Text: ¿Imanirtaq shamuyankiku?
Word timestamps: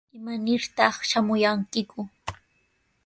¿Imanirtaq 0.17 0.95
shamuyankiku? 1.09 1.99